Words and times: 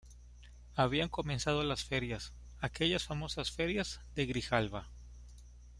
habían 0.73 1.09
comenzado 1.09 1.61
las 1.63 1.83
ferias, 1.83 2.33
aquellas 2.59 3.03
famosas 3.03 3.51
ferias 3.51 4.01
de 4.15 4.25
Grijalba 4.25 4.87